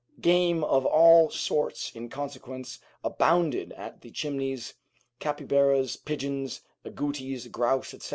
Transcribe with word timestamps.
Game 0.19 0.63
of 0.63 0.83
all 0.83 1.29
sorts 1.29 1.91
in 1.93 2.09
consequence 2.09 2.79
abounded 3.03 3.71
at 3.73 4.01
the 4.01 4.09
Chimneys, 4.09 4.73
capybaras, 5.19 5.95
pigeons, 5.95 6.61
agouties, 6.83 7.45
grouse, 7.51 7.93
etc. 7.93 8.09